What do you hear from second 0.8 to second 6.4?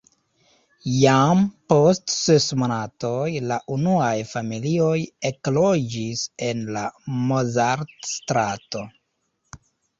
Jam post ses monatoj la unuaj familioj ekloĝis